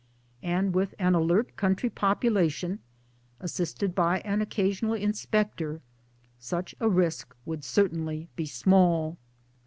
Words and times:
And 0.41 0.73
with 0.73 0.95
an 0.97 1.13
alert 1.13 1.55
country 1.55 1.87
popula 1.87 2.49
tion, 2.49 2.79
assisted 3.39 3.93
by 3.93 4.21
an 4.21 4.41
occasional 4.41 4.95
inspector, 4.95 5.79
such 6.39 6.73
a 6.79 6.89
risk 6.89 7.35
would 7.45 7.63
certainly 7.63 8.27
be 8.35 8.47
small. 8.47 9.19